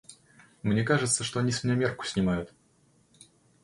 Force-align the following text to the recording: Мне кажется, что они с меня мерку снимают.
Мне 0.63 0.81
кажется, 0.83 1.23
что 1.23 1.39
они 1.41 1.51
с 1.51 1.63
меня 1.63 1.75
мерку 1.75 2.05
снимают. 2.07 2.51